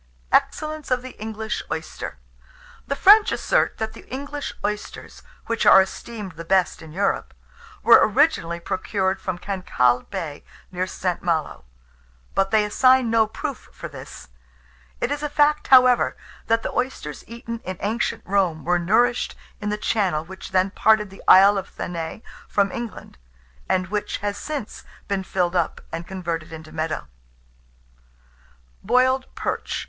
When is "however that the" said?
15.67-16.73